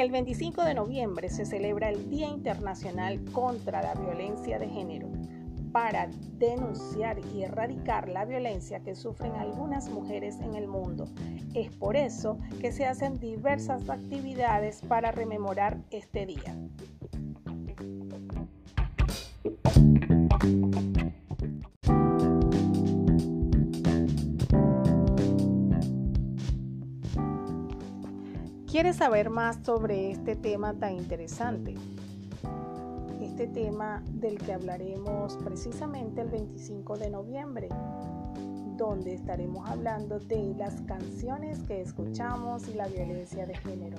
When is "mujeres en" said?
9.90-10.54